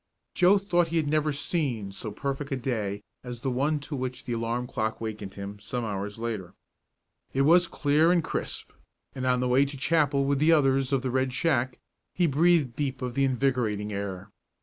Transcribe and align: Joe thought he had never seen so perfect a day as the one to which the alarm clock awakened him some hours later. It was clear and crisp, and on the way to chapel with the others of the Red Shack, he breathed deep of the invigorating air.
Joe 0.33 0.57
thought 0.57 0.87
he 0.87 0.97
had 0.97 1.07
never 1.07 1.31
seen 1.31 1.91
so 1.91 2.09
perfect 2.09 2.51
a 2.51 2.55
day 2.55 3.03
as 3.23 3.41
the 3.41 3.51
one 3.51 3.77
to 3.81 3.95
which 3.95 4.23
the 4.25 4.33
alarm 4.33 4.65
clock 4.65 4.99
awakened 4.99 5.35
him 5.35 5.59
some 5.59 5.85
hours 5.85 6.17
later. 6.17 6.55
It 7.35 7.41
was 7.43 7.67
clear 7.67 8.11
and 8.11 8.23
crisp, 8.23 8.71
and 9.13 9.27
on 9.27 9.41
the 9.41 9.47
way 9.47 9.63
to 9.63 9.77
chapel 9.77 10.25
with 10.25 10.39
the 10.39 10.53
others 10.53 10.91
of 10.91 11.03
the 11.03 11.11
Red 11.11 11.33
Shack, 11.33 11.77
he 12.15 12.25
breathed 12.25 12.75
deep 12.75 13.03
of 13.03 13.13
the 13.13 13.25
invigorating 13.25 13.93
air. 13.93 14.31